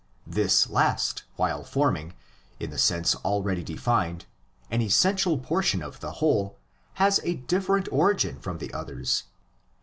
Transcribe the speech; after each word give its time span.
This 0.25 0.67
last, 0.67 1.25
while 1.35 1.63
forming, 1.63 2.15
in 2.59 2.71
the 2.71 2.79
sense 2.79 3.13
already 3.17 3.61
defined, 3.63 4.25
an 4.71 4.81
essential 4.81 5.37
portion 5.37 5.83
of 5.83 5.99
the 5.99 6.13
whole, 6.13 6.57
has 6.95 7.19
a 7.23 7.35
different 7.35 7.87
origin 7.91 8.39
from 8.39 8.57
the 8.57 8.73
others. 8.73 9.25